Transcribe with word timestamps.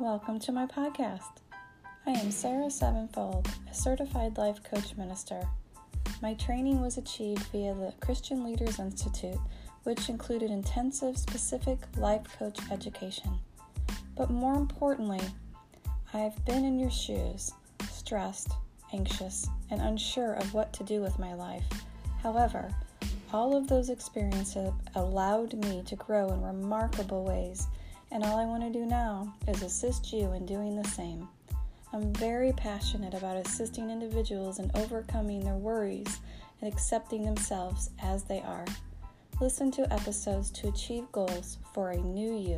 Welcome 0.00 0.38
to 0.40 0.52
my 0.52 0.64
podcast. 0.64 1.40
I 2.06 2.12
am 2.12 2.30
Sarah 2.30 2.70
Sevenfold, 2.70 3.48
a 3.68 3.74
certified 3.74 4.38
life 4.38 4.62
coach 4.62 4.96
minister. 4.96 5.42
My 6.22 6.34
training 6.34 6.80
was 6.80 6.98
achieved 6.98 7.42
via 7.50 7.74
the 7.74 7.92
Christian 7.98 8.44
Leaders 8.44 8.78
Institute, 8.78 9.40
which 9.82 10.08
included 10.08 10.52
intensive, 10.52 11.18
specific 11.18 11.80
life 11.96 12.22
coach 12.38 12.60
education. 12.70 13.40
But 14.16 14.30
more 14.30 14.54
importantly, 14.54 15.20
I 16.14 16.18
have 16.18 16.44
been 16.44 16.64
in 16.64 16.78
your 16.78 16.92
shoes, 16.92 17.50
stressed, 17.90 18.52
anxious, 18.92 19.48
and 19.72 19.80
unsure 19.80 20.34
of 20.34 20.54
what 20.54 20.72
to 20.74 20.84
do 20.84 21.00
with 21.00 21.18
my 21.18 21.34
life. 21.34 21.66
However, 22.22 22.72
all 23.32 23.56
of 23.56 23.66
those 23.66 23.90
experiences 23.90 24.70
allowed 24.94 25.54
me 25.54 25.82
to 25.86 25.96
grow 25.96 26.28
in 26.28 26.40
remarkable 26.40 27.24
ways 27.24 27.66
and 28.10 28.24
all 28.24 28.38
I 28.38 28.46
want 28.46 28.62
to 28.62 28.78
do 28.78 28.86
now 28.86 29.34
is 29.46 29.62
assist 29.62 30.12
you 30.12 30.32
in 30.32 30.46
doing 30.46 30.80
the 30.80 30.88
same. 30.88 31.28
I'm 31.92 32.12
very 32.14 32.52
passionate 32.52 33.14
about 33.14 33.36
assisting 33.36 33.90
individuals 33.90 34.58
in 34.58 34.70
overcoming 34.74 35.44
their 35.44 35.56
worries 35.56 36.20
and 36.60 36.72
accepting 36.72 37.24
themselves 37.24 37.90
as 38.02 38.24
they 38.24 38.40
are. 38.40 38.64
Listen 39.40 39.70
to 39.72 39.92
episodes 39.92 40.50
to 40.50 40.68
achieve 40.68 41.10
goals 41.12 41.58
for 41.72 41.90
a 41.90 41.96
new 41.96 42.36
you. 42.36 42.56